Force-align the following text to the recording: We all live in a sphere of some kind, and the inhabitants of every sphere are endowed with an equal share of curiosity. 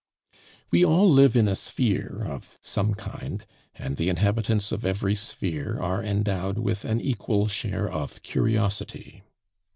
We 0.71 0.83
all 0.83 1.07
live 1.07 1.35
in 1.35 1.47
a 1.47 1.55
sphere 1.55 2.23
of 2.27 2.57
some 2.59 2.95
kind, 2.95 3.45
and 3.75 3.97
the 3.97 4.09
inhabitants 4.09 4.71
of 4.71 4.83
every 4.83 5.13
sphere 5.13 5.79
are 5.79 6.03
endowed 6.03 6.57
with 6.57 6.85
an 6.85 6.99
equal 6.99 7.47
share 7.47 7.87
of 7.87 8.23
curiosity. 8.23 9.21